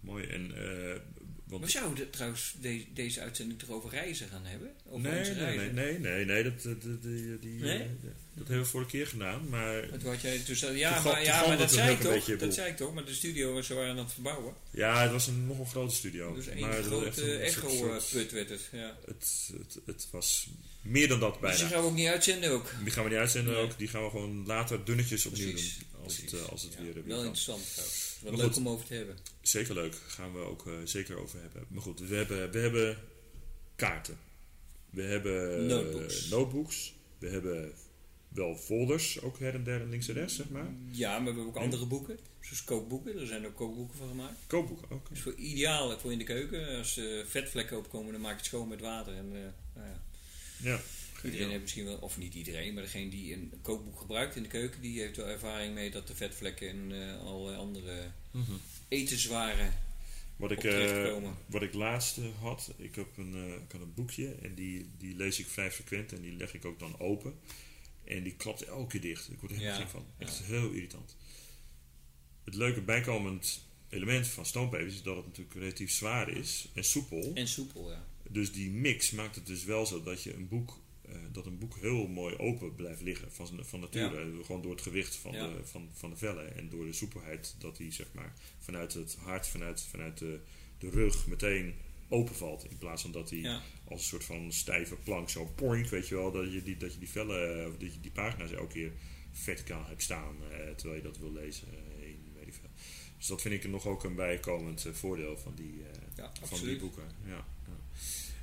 [0.00, 0.26] Mooi.
[0.26, 0.81] En, eh,
[1.52, 4.70] want We zouden trouwens de- deze uitzending toch over reizen gaan hebben?
[4.88, 5.74] Over nee, onze nee, reizen?
[5.74, 7.78] nee, nee, nee, nee, dat, dat, dat- die, die, Nee?
[7.78, 7.86] eh,
[8.34, 9.48] dat hebben we vorige keer gedaan.
[9.48, 12.36] Maar Wat had jij toen zei, ja, maar, ja, maar dat het zei ik toch?
[12.38, 12.94] Dat zei ik toch?
[12.94, 14.54] Maar de studio was waren aan het verbouwen.
[14.70, 16.34] ja, het was een nog een grote studio.
[16.34, 18.60] Dus één maar het was echt grote echo-put werd het.
[18.72, 18.96] Ja.
[19.06, 20.48] het, het, het was
[20.82, 21.56] meer dan dat Dus bijna.
[21.56, 22.70] die gaan we ook niet uitzenden ook.
[22.82, 23.62] Die gaan we niet uitzenden Nee.
[23.62, 23.78] ook.
[23.78, 26.02] Die gaan we gewoon later dunnetjes opnieuw Precies, doen.
[26.04, 26.46] Als het, Precies.
[26.46, 27.24] eh, als het Ja, weer, weer Wel kan.
[27.26, 28.11] interessant trouwens.
[28.22, 28.56] Maar leuk goed.
[28.56, 29.16] om over te hebben.
[29.40, 29.94] Zeker leuk.
[30.06, 31.64] Gaan we ook eh, zeker over hebben.
[31.68, 32.98] Maar goed, we hebben, we hebben
[33.76, 34.18] kaarten.
[34.90, 36.24] We hebben Notebooks.
[36.24, 36.94] eh, notebooks.
[37.18, 37.72] We hebben
[38.28, 40.70] wel folders, ook her en der en links en rechts, zeg maar.
[40.90, 42.18] Ja, maar we hebben ook andere boeken.
[42.40, 43.18] Zoals kookboeken.
[43.20, 44.38] Er zijn ook kookboeken van gemaakt.
[44.46, 45.08] Kookboeken ook.
[45.08, 46.78] Dat is voor ideaal voor in de keuken.
[46.78, 49.14] Als er vetvlekken opkomen, dan maak je het schoon met water.
[49.14, 50.02] En, nou ja.
[50.62, 50.80] Ja.
[51.24, 54.48] Iedereen heeft misschien wel, of niet iedereen, maar degene die een kookboek gebruikt in de
[54.48, 58.52] keuken, die heeft wel ervaring mee dat de vetvlekken en eh, allerlei andere Mhm.
[58.88, 59.72] etenswaren
[60.36, 61.36] Wat ik, op eh, terechtkomen.
[61.46, 64.90] wat ik laatst eh, had, ik, heb een, eh, ik had een boekje en die,
[64.98, 67.34] die lees ik vrij frequent en die leg ik ook dan open.
[68.04, 69.30] En die klapt elke keer dicht.
[69.30, 70.06] Ik word er helemaal Ja, gek van.
[70.18, 70.44] Echt ja.
[70.44, 71.16] heel irritant.
[72.44, 77.30] Het leuke bijkomend element van stoompapers is dat het natuurlijk relatief zwaar is en soepel.
[77.34, 78.04] En soepel, ja.
[78.28, 80.81] Dus die mix maakt het dus wel zo dat je een boek, eh,
[81.32, 84.20] dat een boek heel mooi open blijft liggen van, van nature.
[84.20, 85.46] Eh, Gewoon door het gewicht van, Ja.
[85.48, 89.14] de, van, van de vellen en door de soepelheid dat die zeg maar vanuit het
[89.20, 90.40] hart, vanuit, vanuit de,
[90.78, 91.74] de rug meteen
[92.08, 92.64] openvalt.
[92.70, 93.62] In plaats van dat die ja.
[93.88, 96.92] als een soort van stijve plank zo poink, weet je wel, dat je die, dat
[96.92, 98.92] je die vellen, eh, of dat je die pagina's elke keer
[99.32, 102.70] verticaal hebt staan eh, terwijl je dat wil lezen eh, in weet ik veel.
[103.18, 106.78] Dus dat vind ik nog ook een bijkomend eh, voordeel van die, eh, van die
[106.80, 107.04] boeken.
[107.26, 107.46] Ja.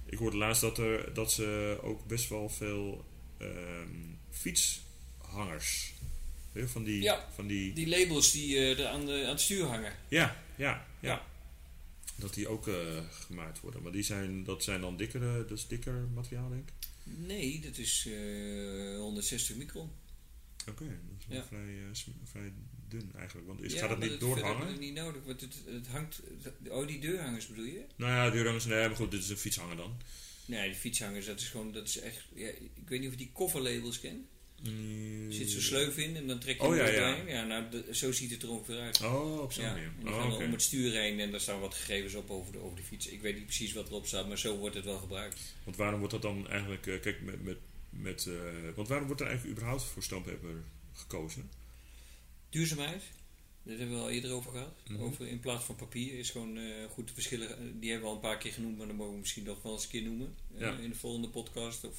[0.09, 3.05] Ik hoorde laatst dat, er, dat ze ook best wel veel
[3.37, 3.89] ehm,
[4.31, 5.93] fietshangers.
[6.65, 7.27] Van die, Ja.
[7.35, 9.93] van die, Die labels die eh, er aan, de, aan het stuur hangen.
[10.07, 11.09] ja, ja, ja.
[11.09, 11.25] Ja.
[12.15, 12.75] Dat die ook eh,
[13.09, 13.81] gemaakt worden.
[13.83, 16.73] Maar die zijn, dat zijn dan dikkere, dat is dikker materiaal, denk ik.
[17.03, 19.89] Nee, dat is eh 160 micron.
[20.67, 21.43] Oké, dat is wel Ja.
[21.45, 22.53] vrij, eh, vrij
[22.89, 23.47] dun eigenlijk.
[23.47, 24.79] Want is, Ja, gaat het maar niet dat is verder doorhangen?
[24.79, 26.21] niet nodig, want het, het hangt...
[26.69, 27.85] Oh, die deurhangers bedoel je?
[27.95, 29.97] Nou ja, deurhangers, nee, maar goed, dit is een fietshanger dan.
[30.45, 31.71] Nee, die fietshangers, dat is gewoon...
[31.71, 32.25] Dat is echt...
[32.35, 34.25] Ja, ik weet niet of je die kofferlabels kent.
[35.27, 37.15] Er zit zo'n sleuf in en dan trek je Oh, hem ja, ja.
[37.27, 39.01] Ja, nou, de- zo ziet het er ongeveer uit.
[39.03, 39.87] Oh, op zo'n Ja, manier.
[39.87, 42.51] en die Oh, gaan om het stuur heen en daar staan wat gegevens op over
[42.51, 43.07] de, over de fiets.
[43.07, 45.39] Ik weet niet precies wat erop staat, maar zo wordt het wel gebruikt.
[45.63, 47.57] Want waarom wordt dat dan eigenlijk, eh, kijk, met, met,
[47.89, 48.33] met eh,
[48.75, 51.49] want waarom wordt er eigenlijk überhaupt voor stoompeper gekozen?
[52.49, 53.01] Duurzaamheid,
[53.63, 54.73] daar hebben we al eerder over gehad.
[54.87, 55.01] Mhm.
[55.01, 57.49] Over in plaats van papier is gewoon eh, goed te verschillen.
[57.49, 59.61] Eh, Die hebben we al een paar keer genoemd, maar dan mogen we misschien nog
[59.61, 60.35] wel eens een keer noemen.
[60.57, 60.77] Ja.
[60.77, 61.83] In de volgende podcast.
[61.83, 61.97] Of,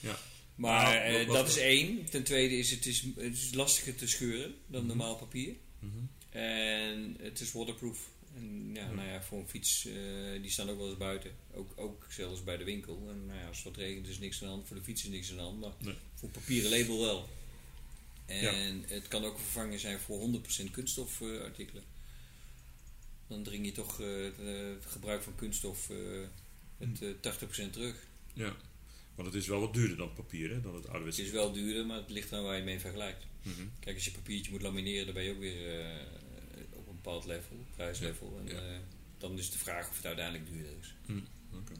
[0.00, 0.18] Ja.
[0.54, 2.04] Maar Nou, dat is één.
[2.10, 4.86] Ten tweede is het, is het is lastiger te scheuren dan Mhm.
[4.88, 5.54] normaal papier.
[5.78, 5.92] Mhm.
[6.38, 8.10] En het is waterproof.
[8.36, 11.30] En ja, nou ja, voor een fiets, eh, die staan ook wel eens buiten.
[11.54, 13.06] Ook, ook zelfs bij de winkel.
[13.08, 14.66] En nou ja, als het wat regent is niks aan de hand.
[14.66, 15.60] Voor de fiets is niks aan de hand.
[15.60, 15.94] Maar Nee.
[16.14, 17.28] voor papieren label wel.
[18.26, 21.82] En het kan ook een vervanger zijn voor 100% kunststofartikelen.
[23.26, 25.90] Dan dring je toch eh, het, eh, het gebruik van kunststof
[26.76, 28.06] met eh, 80% terug.
[28.32, 28.56] Ja.
[29.14, 31.86] Want het is wel wat duurder dan papier, hè, dan het Het is wel duurder,
[31.86, 33.24] maar het ligt aan waar je mee vergelijkt.
[33.42, 33.62] Mhm.
[33.80, 35.80] Kijk, als je papiertje moet lamineren, dan ben je ook weer
[37.06, 38.40] bepaald level, prijslevel.
[38.46, 38.78] En eh,
[39.18, 40.94] dan is de vraag of het uiteindelijk duurder is.
[41.52, 41.72] Oké.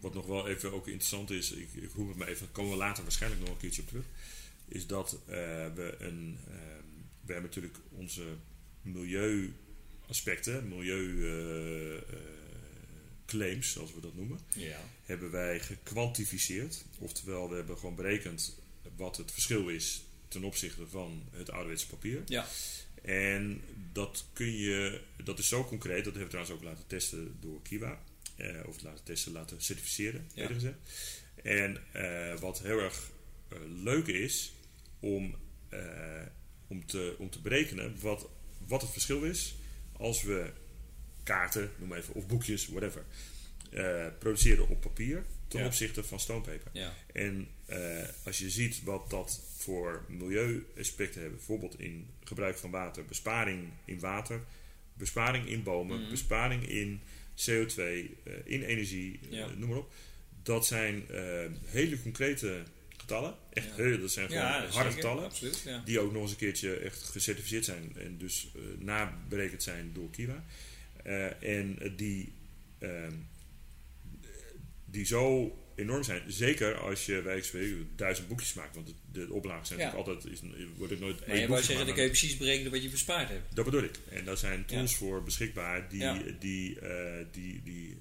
[0.00, 2.76] Wat nog wel even ook interessant is, ik, ik roep het maar even, komen we
[2.76, 4.04] later waarschijnlijk nog een keertje op terug,
[4.68, 5.36] is dat eh,
[5.74, 6.86] we een, ehm,
[7.20, 8.24] we hebben natuurlijk onze
[8.82, 12.02] milieuaspecten, milieu eh, eh,
[13.26, 14.80] claims, zoals we dat noemen, Ja.
[15.04, 16.84] hebben wij gekwantificeerd.
[16.98, 18.58] Oftewel, we hebben gewoon berekend
[18.96, 22.22] wat het verschil is ten opzichte van het ouderwetse papier.
[22.26, 22.46] Ja.
[23.02, 23.60] En
[23.92, 27.62] dat kun je, dat is zo concreet, dat hebben we trouwens ook laten testen door
[27.62, 27.98] Kiwa.
[28.36, 30.40] Eh, of laten testen, laten certificeren, Ja.
[30.42, 30.76] eerder gezegd.
[31.42, 33.10] En eh, wat heel erg
[33.48, 34.52] eh, leuk is
[35.00, 35.34] om,
[36.68, 38.28] om, te, om te berekenen wat,
[38.66, 39.54] wat het verschil is
[39.92, 40.50] als we
[41.22, 43.04] kaarten, noem maar even, of boekjes, whatever,
[44.18, 45.66] produceren op papier ten Ja.
[45.66, 46.70] opzichte van stonepaper.
[46.72, 46.94] Ja.
[47.12, 47.48] En
[48.24, 54.00] als je ziet wat dat voor milieuaspecten hebben, bijvoorbeeld in gebruik van water, besparing in
[54.00, 54.40] water,
[54.94, 56.10] besparing in bomen, Mhm.
[56.10, 57.00] besparing in
[57.34, 57.82] CO2,
[58.24, 59.92] eh, in energie, eh, noem maar op.
[60.42, 62.62] Dat zijn eh, hele concrete
[62.96, 63.34] getallen.
[63.52, 63.74] Echt Ja.
[63.74, 65.24] hele, dat zijn gewoon Ja, harde zeker, getallen.
[65.24, 65.82] Absoluut, ja.
[65.84, 70.44] Die ook nog eens een keertje echt gecertificeerd zijn en dus naberekend zijn door Kiwa.
[71.40, 72.32] En die,
[72.78, 73.12] ehm,
[74.84, 76.22] die zo enorm zijn.
[76.26, 78.74] Zeker als je spreken duizend boekjes maakt.
[78.74, 79.90] Want de, de oplagen zijn Ja.
[79.90, 80.40] altijd, is,
[80.76, 83.28] wordt het nooit Maar je wou zeggen, dan kun je precies berekenen wat je bespaard
[83.28, 83.54] hebt.
[83.56, 83.94] Dat bedoel ik.
[84.08, 86.22] En daar zijn tools voor beschikbaar die, Ja.
[86.38, 87.96] die, eh, die, die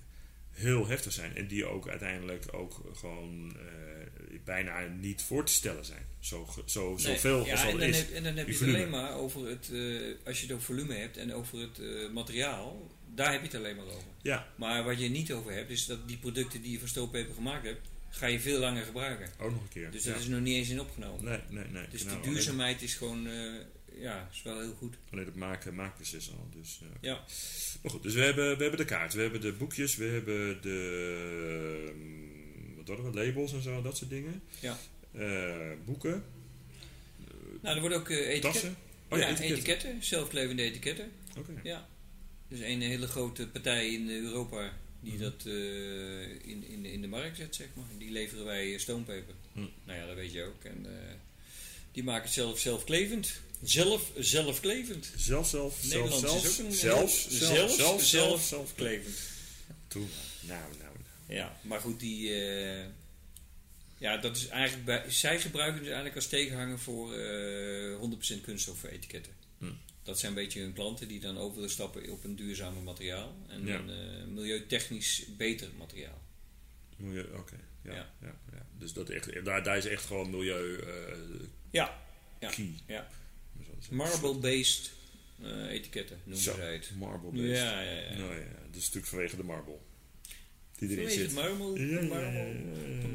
[0.51, 1.36] heel heftig zijn.
[1.36, 6.05] En die ook uiteindelijk ook gewoon eh, bijna niet voor te stellen zijn.
[6.19, 7.97] Zo, zo, Nee, zoveel ja, als en dat dan is.
[7.97, 10.65] Heb, en dan heb je het alleen maar over het, eh, als je het over
[10.65, 11.79] volume hebt en over het
[12.13, 14.08] materiaal, daar heb je het alleen maar over.
[14.21, 17.34] Ja, Maar wat je niet over hebt, is dat die producten die je van stooppeper
[17.34, 19.29] gemaakt hebt, ga je veel langer gebruiken.
[19.39, 19.91] ook nog een keer.
[19.91, 20.12] Dus ja.
[20.12, 21.25] dat is nog niet eens in opgenomen.
[21.25, 21.88] Nee, nee, nee.
[21.89, 23.53] Dus Nou, die duurzaamheid is gewoon, eh,
[24.01, 24.95] ja, is wel heel goed.
[25.12, 26.49] Alleen, het maken, maakproces al.
[26.60, 26.97] Dus, ja.
[27.01, 27.23] Ja,
[27.82, 30.62] Maar goed, dus we hebben, we hebben de kaart, we hebben de boekjes, we hebben
[30.62, 31.93] de
[32.75, 34.41] wat hadden we, labels en zo, dat soort dingen.
[34.60, 34.77] Ja.
[35.12, 36.23] Eh, boeken,
[37.62, 38.75] nou er worden ook eh, etiketten.
[39.10, 39.58] Oh ja, ja, etiketten.
[39.58, 41.12] etiketten, zelfklevende etiketten.
[41.38, 41.51] Oké.
[41.63, 41.88] Ja.
[42.49, 45.21] Dus een hele grote partij in Europa die Mhm.
[45.21, 47.85] dat eh, in, in, in de markt zet, zeg maar.
[47.97, 49.33] Die leveren wij eh, stoompeper.
[49.51, 49.67] Mhm.
[49.83, 50.63] Nou ja, dat weet je ook.
[50.63, 51.13] En eh,
[51.91, 53.39] die maken het zelf zelfklevend.
[53.63, 55.12] Zelf, zelfklevend.
[55.15, 59.17] Zelf, zelf, zelf, Nederlands zelf, is ook een zelf, zelf, zelf, zelf, zelf, zelfklevend.
[59.88, 60.05] Toe.
[60.41, 61.39] Nou, nou, nou.
[61.39, 62.29] Ja, maar goed, die...
[63.97, 68.83] ja, dat is eigenlijk bij, zij gebruiken dus eigenlijk als tegenhanger voor eh 100% kunststof
[68.83, 69.33] etiketten.
[70.10, 73.36] Dat zijn een beetje hun klanten die dan over willen stappen op een duurzamer materiaal.
[73.48, 73.76] En Ja.
[73.80, 76.22] een eh, milieutechnisch beter materiaal.
[76.98, 77.56] Milieu, oké.
[77.84, 78.13] Ja, ja.
[78.22, 78.39] Ja.
[78.52, 81.17] Ja, Dus dat echt, daar, daar is echt gewoon milieu eh
[81.72, 82.02] Ja,
[82.39, 82.69] Ja, key.
[82.88, 83.08] ja.
[83.89, 84.91] Marble-based
[85.41, 86.91] eh, etiketten noemen Zo, zij het.
[86.98, 87.56] Marble based.
[87.58, 88.17] Ja, ja, ja.
[88.17, 89.78] Nou ja, dat is natuurlijk vanwege de marble.
[90.78, 91.34] Die erin Vanwege zit.
[91.34, 92.02] marble, Ja,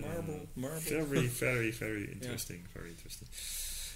[0.00, 0.80] marble, marble.
[0.80, 2.66] Very, very, very interesting.
[2.72, 3.28] Very interesting.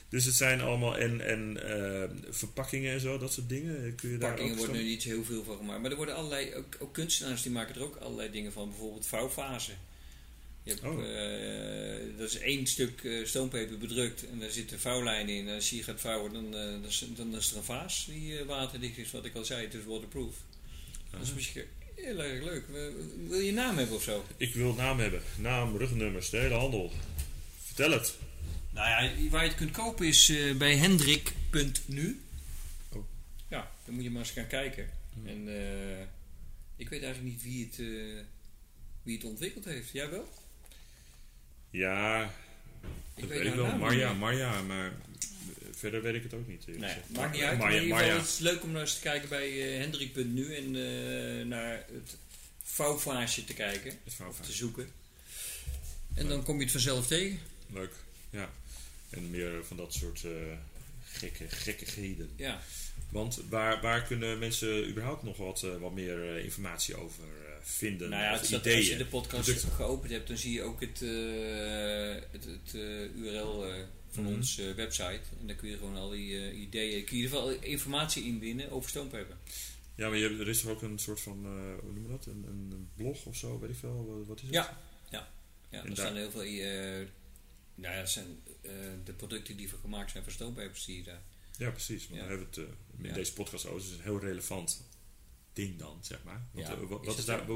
[0.09, 3.95] Dus het zijn allemaal en, en eh, verpakkingen en zo, dat soort dingen.
[3.95, 5.81] Kun je daar Pakkingen ook worden er zo- niet heel veel van gemaakt.
[5.83, 8.69] Maar er worden allerlei, ook, ook kunstenaars die maken er ook allerlei dingen van.
[8.69, 9.73] Bijvoorbeeld vouwfase.
[10.63, 11.05] Je hebt, Oh.
[11.05, 15.49] eh, dat is één stuk stoompeper bedrukt en daar zitten vouwlijnen in.
[15.49, 18.45] En als je hier gaat vouwen, dan, dan, is, dan is er een vaas die
[18.45, 19.11] waterdicht is.
[19.11, 20.35] Wat ik al zei, het is waterproof.
[21.11, 21.63] Dat is misschien
[21.95, 22.65] heel erg leuk.
[23.29, 24.25] Wil je een naam hebben of zo?
[24.37, 25.23] Ik wil naam hebben.
[25.37, 26.93] Naam, rugnummers, de hele handel.
[27.65, 28.15] Vertel het.
[28.79, 32.21] Nou ja, waar je het kunt kopen is eh, bij hendrik.nu.
[32.93, 33.05] Oh.
[33.49, 34.91] Ja, dan moet je maar eens gaan kijken.
[35.15, 35.27] Hmm.
[35.27, 36.01] En eh,
[36.77, 38.25] ik weet eigenlijk niet wie het, eh,
[39.03, 39.91] wie het ontwikkeld heeft.
[39.91, 40.29] Jij wel?
[41.71, 42.31] Ja, Ik
[43.15, 43.77] dat weet weet ik wel.
[43.77, 44.13] Marja.
[44.13, 44.93] Marja, maar
[45.73, 46.67] verder weet ik het ook niet.
[46.67, 47.63] Nee, maakt niet uit.
[47.63, 48.15] Geval Marja.
[48.15, 50.71] is het leuk om nou eens te kijken bij eh hendrik.nu en
[51.49, 52.17] naar het
[52.63, 54.89] vouwvaasje te kijken, Het te zoeken.
[56.15, 57.39] En dan kom je het vanzelf tegen.
[57.73, 57.93] Leuk,
[58.31, 58.51] ja.
[59.11, 60.31] En meer van dat soort eh,
[61.05, 62.31] gekke, gekkigheden.
[62.37, 62.61] Ja.
[63.11, 67.25] Want waar, waar kunnen mensen überhaupt nog wat, eh, wat meer eh, informatie over
[67.63, 68.11] vinden?
[68.11, 69.71] Nou ja, of als je de podcast producten?
[69.73, 71.01] geopend hebt, dan zie je ook het,
[72.33, 72.75] het, het
[73.17, 73.65] URL
[74.11, 74.35] van Mhm.
[74.35, 75.21] onze website.
[75.41, 78.71] En dan kun je gewoon al die ideeën, kun je in ieder geval informatie inwinnen
[78.71, 79.37] over stoompeper.
[79.95, 81.47] Ja, maar je, hebt- er is toch ook een soort van,
[81.81, 82.27] hoe noemen we dat?
[82.27, 84.25] Een, een blog of zo, weet ik veel.
[84.27, 84.53] Wat, is het?
[84.55, 84.79] Ja.
[85.11, 85.29] Ja,
[85.71, 86.43] En er daar- staan heel veel.
[87.75, 88.27] nou ja, zijn
[89.05, 90.33] de producten die voor gemaakt zijn van
[90.97, 91.23] je daar.
[91.57, 92.09] Ja, precies.
[92.09, 92.27] Want Ja.
[92.27, 93.15] hebben we het eh, in Ja.
[93.15, 93.79] deze podcast over.
[93.79, 94.83] Dus het is een heel relevant
[95.53, 96.47] ding dan, zeg maar.
[96.53, 97.47] Want, Ja, eh, wat, is wat daar,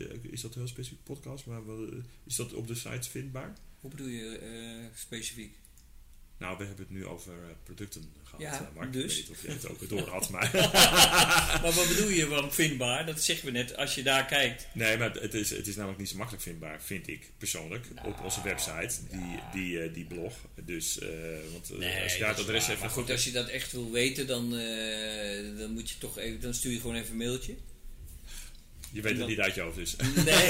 [0.00, 1.46] eh, is dat een heel specifiek podcast?
[1.46, 3.56] Maar we- is dat op de site vindbaar?
[3.80, 5.58] Hoe bedoel je eh, specifiek?
[6.42, 8.60] Nou, we hebben het nu over eh, producten gehad.
[8.60, 8.92] Ja, eh, Mark.
[8.92, 9.18] dus.
[9.18, 10.50] Ik weet niet of jij het ook door had, maar...
[11.62, 13.06] maar wat bedoel je van vindbaar?
[13.06, 14.66] Dat zeggen we net, als je daar kijkt.
[14.72, 18.20] Nee, maar het is, het is namelijk niet zo makkelijk vindbaar, vind ik persoonlijk, op
[18.20, 20.34] onze website, die, die, eh, die blog.
[20.64, 20.98] Dus,
[21.52, 23.90] want eh, als je daar het adres even Maar goed, als je dat echt wil
[23.90, 24.50] weten, dan,
[25.58, 27.54] dan moet je toch even, dan stuur je gewoon even een mailtje.
[28.92, 29.96] Je weet het dan- niet uit je hoofd, dus.
[30.14, 30.24] Nee,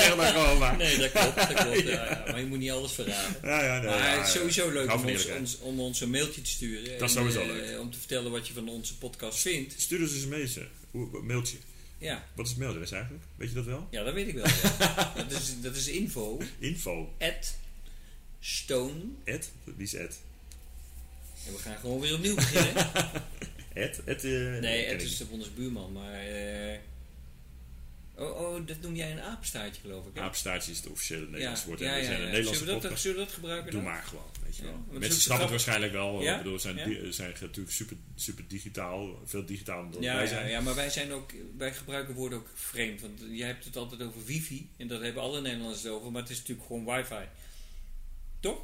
[0.00, 0.76] zeg maar gewoon maar.
[0.76, 1.36] nee dat klopt.
[1.36, 1.90] Dat klopt ja.
[1.90, 3.36] Ja, maar je moet niet alles verraden.
[3.42, 6.42] Ja, ja, nee, maar het is sowieso leuk om ons, ons- om ons een mailtje
[6.42, 6.98] te sturen.
[6.98, 7.80] Dat is sowieso eh, leuk.
[7.80, 9.74] Om te vertellen wat je van onze podcast vindt.
[9.80, 10.66] Stuur dus eens een mailtje.
[11.22, 11.56] Mailtje.
[11.98, 13.24] Ja, Wat is het mailadres eigenlijk?
[13.36, 13.88] Weet je dat wel?
[13.90, 14.44] ja dat weet ik wel.
[15.28, 17.14] dat, is, dat is info Info.
[17.18, 17.54] at
[18.40, 19.00] stone.
[19.24, 19.50] Ed?
[19.64, 20.18] Wie is Ed?
[21.46, 22.90] En we gaan gewoon weer opnieuw beginnen.
[23.72, 24.00] Ed?
[24.04, 24.30] Ed eh,
[24.60, 26.14] nee, ik is onze buurman, maar...
[26.26, 26.78] eh,
[28.16, 30.14] oh, oh, dat noem jij een apenstaartje, geloof ik.
[30.14, 30.20] hè?
[30.20, 31.78] Apenstaartje is het officiële Nederlands woord.
[31.78, 32.18] ja, ja, ja.
[32.18, 33.90] een Nederlandse zullen, we dat, zullen we dat gebruiken Doe dan?
[33.90, 34.84] maar gewoon, weet je wel.
[34.90, 36.22] Mensen snappen het waarschijnlijk wel.
[36.22, 36.32] Ja?
[36.32, 39.20] Ik bedoel, we zijn, zijn natuurlijk super, super digitaal.
[39.24, 40.48] Veel digitaler dan Ja, wij ja, zijn.
[40.50, 43.00] ja, maar wij, zijn ook, wij gebruiken woorden ook vreemd.
[43.00, 44.70] Want jij hebt het altijd over wifi.
[44.76, 46.10] En dat hebben alle Nederlanders het over.
[46.12, 47.28] Maar het is natuurlijk gewoon wifi.
[48.40, 48.58] Toch?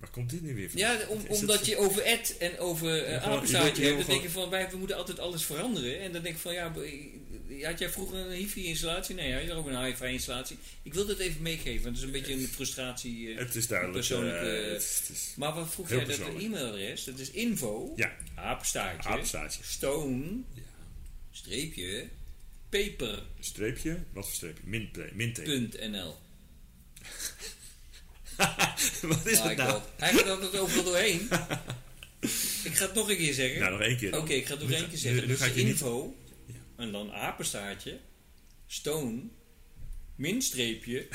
[0.00, 0.78] Waar komt dit nu weer van?
[0.80, 3.96] Ja, om, het- omdat je over ad en over uh, apenstaartje hebt.
[3.98, 6.00] Dan denk je van, wij we moeten altijd alles veranderen.
[6.00, 9.14] En dan denk ik van, ja, b- had jij vroeger een hifi-installatie?
[9.14, 10.56] Nee, had je ook een hi-fi-installatie?
[10.82, 11.82] Ik wil dat even meegeven.
[11.82, 13.32] Want het is een beetje een frustratie.
[13.32, 13.38] eh.
[13.38, 13.98] Het is duidelijk.
[13.98, 17.04] persoonlijk, eh, eh, het is- het is maar wat vroeg jij dat e-mailadres?
[17.04, 18.12] Dat is info, Ja.
[18.34, 19.62] apenstaartje, apenstaartje.
[19.64, 20.62] stone, Ja.
[21.32, 22.08] streepje,
[22.68, 23.18] paper.nl.
[23.40, 23.98] Streepje?
[24.12, 24.62] Wat voor streepje?
[24.64, 25.70] Min, minteken.
[29.08, 29.80] Wat is Ah, dat ik nou?
[29.96, 31.28] Hij gaat altijd overal doorheen.
[32.64, 33.60] ik ga het nog een keer zeggen.
[33.60, 34.16] Nou, nog één keer.
[34.18, 35.20] Oké, ik ga het nog één keer zeggen.
[35.20, 35.66] Nu, nu Dus niet...
[35.66, 36.54] info, Ja.
[36.76, 37.98] en dan apenstaartje,
[38.66, 39.20] stone,
[40.16, 41.06] minstreepje,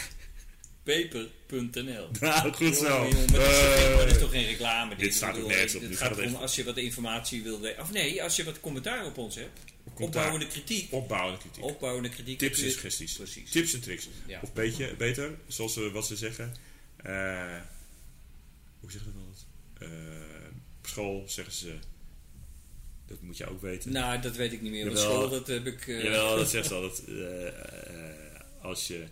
[0.84, 2.08] paper.nl.
[2.19, 2.88] Nou, goed zo.
[2.88, 4.95] Jongen, jongen, maar dat, is toch geen, Eh, dat is toch geen reclame?
[4.95, 5.82] dit staat ook nergens op.
[5.82, 7.82] Het gaat echt- als je wat informatie wil weten.
[7.82, 9.60] Of nee, als je wat commentaar op ons hebt.
[9.93, 10.24] Commentaar.
[10.24, 10.91] Opbouwende kritiek.
[10.91, 11.63] Opbouwende kritiek.
[11.63, 12.38] Opbouwende kritiek.
[12.39, 13.13] Tips en suggesties.
[13.13, 13.52] Precies.
[13.52, 14.08] Tips en tricks.
[14.28, 14.39] Ja.
[14.43, 16.56] Of beetje, beter, zoals ze, wat ze zeggen.
[17.04, 17.56] eh,
[18.86, 19.45] hoe zeg je dat?
[19.89, 19.89] Eh,
[20.80, 21.74] op school zeggen ze...
[23.08, 23.91] Dat moet je ook weten.
[23.91, 24.86] Nou, dat weet ik niet meer.
[24.86, 25.02] Jawel.
[25.04, 25.86] school, dat heb ik...
[25.86, 27.04] Jawel, dat zegt ze altijd.
[27.08, 29.04] eh, als je...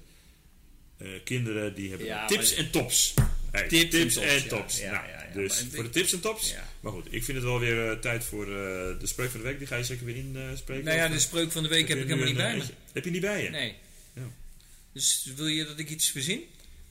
[1.23, 3.13] kinderen die hebben Ja, tips en tops.
[3.51, 4.79] Hey, Tips tips, en en tops, tops.
[4.79, 4.91] ja.
[4.91, 6.53] Nou, Ja, dus voor de tips en tops.
[6.79, 9.57] Maar goed, ik vind het wel weer tijd voor de spreuk van de week.
[9.57, 10.85] Die ga je zeker weer inspreken.
[10.85, 12.63] Nou ja, de spreuk van de week heb ik helemaal niet bij me.
[12.93, 13.49] Heb je niet bij je?
[13.49, 13.75] Nee.
[14.13, 14.21] Ja.
[14.93, 16.43] Dus wil je dat ik iets verzin?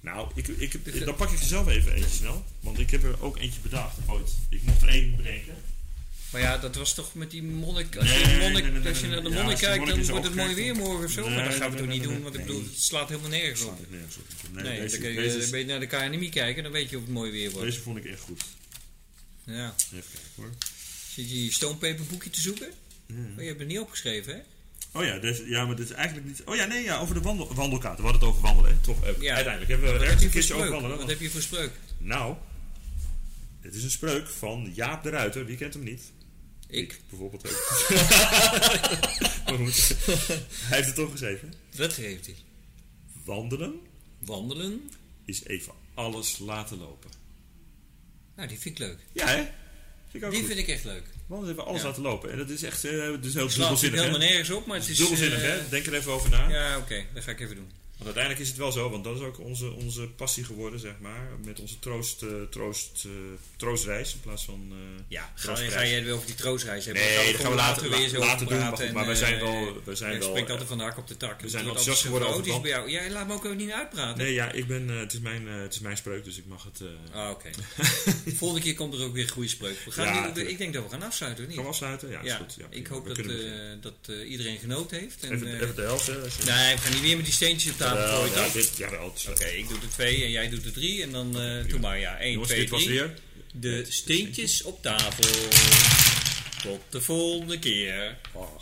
[0.03, 2.45] Nou, ik, ik, dan pak ik er zelf even eentje snel.
[2.61, 4.31] Want ik heb er ook eentje bedacht ooit.
[4.51, 5.55] Ik mocht er één bedenken.
[6.31, 7.97] Maar ja, dat was toch met die monnik.
[7.97, 9.29] Als Nee, je, monnik, nee, nee, nee, als je naar de.
[9.29, 11.29] Ja, monnik de kijkt, monnik dan wordt het mooi weer morgen of zo.
[11.29, 13.91] Maar dat gaan we toch niet doen, want ik bedoel, het slaat helemaal nergens op.
[13.91, 14.25] Nergens op.
[14.53, 16.91] Nee, Nee, deze, dan kun je deze, een beetje naar de KNMI kijken, dan weet
[16.91, 17.67] je of het mooi weer wordt.
[17.67, 18.43] deze vond ik echt goed.
[19.45, 19.75] Ja.
[19.93, 20.51] Even kijken hoor.
[21.15, 22.71] Zit je je stoompeperboekje te zoeken?
[23.11, 24.41] Oh, je hebt het niet opgeschreven, hè?
[24.95, 26.43] Oh ja, deze, ja, maar dit is eigenlijk niet...
[26.45, 27.97] Oh ja, nee, ja, over de wandel, wandelkaart.
[27.99, 28.77] We hadden het over wandelen, hè?
[28.81, 29.35] Toch, eh, Ja.
[29.35, 30.99] uiteindelijk hebben we Wat ergens een je keertje voor over wandelen.
[30.99, 31.73] Wat heb je voor spreuk?
[31.99, 32.37] Nou,
[33.61, 35.45] het is een spreuk van Jaap de Ruiter.
[35.47, 36.03] Wie kent hem niet?
[36.69, 37.01] Ik.
[37.09, 37.89] bijvoorbeeld ook.
[39.47, 39.89] maar goed,
[40.69, 41.53] hij heeft het toch geschreven.
[41.77, 42.35] Wat heeft hij?
[43.25, 43.81] Wandelen
[44.19, 44.91] Wandelen?
[45.25, 47.11] is even alles laten lopen.
[48.37, 48.99] Nou, die vind ik leuk.
[49.13, 49.49] Ja, hè?
[50.13, 50.47] Vind Die goed.
[50.49, 51.03] vind ik echt leuk.
[51.43, 51.87] Is even alles Ja.
[51.87, 52.31] laten lopen.
[52.31, 54.27] En dat is echt eh, dus heel Het dubbelzinnig, helemaal hè?
[54.27, 54.97] nergens op, maar het is...
[54.97, 55.69] Dubbelzinnig, eh, hè?
[55.69, 56.49] Denk er even over na.
[56.49, 57.05] Ja, oké.
[57.15, 57.71] Dat ga ik even doen.
[58.03, 60.93] Want uiteindelijk is het wel zo, want dat is ook onze, onze passie geworden, zeg
[61.01, 61.29] maar.
[61.45, 63.11] Met onze troost, eh, troost, eh,
[63.57, 64.69] troostreis in plaats van...
[64.71, 64.77] eh,
[65.09, 67.03] Ja, ga, jij het weer over die troostreis hebben?
[67.03, 68.59] Nee, dat gaan we later, weer zo later doen.
[68.59, 69.81] Maar, maar we zijn wel...
[69.85, 71.41] We zijn ja, ik wel spreek eh, altijd van de hak op de tak.
[71.41, 72.91] we zijn enthousiast geworden over bij jou.
[72.91, 74.25] Jij laat me ook niet uitpraten.
[74.25, 76.81] Nee, ja, ik ben, het, is mijn, het is mijn spreuk, dus ik mag het...
[77.13, 77.51] Ah, oké.
[78.41, 79.79] Volgende keer komt er ook weer een goede spreuk.
[79.85, 81.73] We gaan Ja, nu- ik denk dat we gaan afsluiten, of Gaan we niet?
[81.73, 82.11] afsluiten?
[82.11, 82.55] Ja, Ja, is goed.
[82.59, 83.17] Ja, ik hoop dat,
[83.83, 85.23] dat iedereen genoten heeft.
[85.25, 86.13] En, even, de helft, hè?
[86.13, 89.45] je- nee, we gaan niet weer met die steentjes op tafel Ja, dit, jawel, Oké,
[89.45, 91.03] ik doe de twee en jij doet de drie.
[91.03, 92.19] En dan eh doe maar, ja.
[92.19, 92.99] 1, Jongens, 2, dit was 3.
[92.99, 93.15] weer...
[93.55, 95.49] De steentjes op tafel.
[96.63, 98.19] Tot de volgende keer.
[98.33, 98.61] Oh.